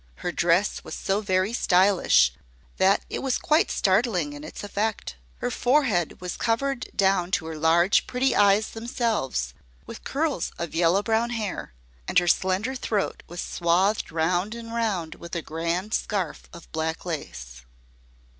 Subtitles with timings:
[0.25, 2.33] Her dress was so very stylish
[2.77, 7.55] that it was quite startling in its effect; her forehead was covered down to her
[7.55, 9.53] large, pretty eyes themselves,
[9.85, 11.75] with curls of yellow brown hair;
[12.07, 17.05] and her slender throat was swathed round and round with a grand scarf of black
[17.05, 17.61] lace.